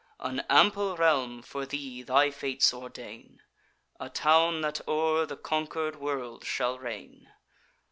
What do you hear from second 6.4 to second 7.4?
shall reign.